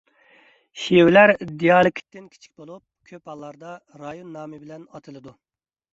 [0.83, 5.37] شېۋىلەر دىئالېكتتىن كىچىك بولۇپ، كۆپ ھاللاردا رايون نامى بىلەن ئاتىلىدۇ.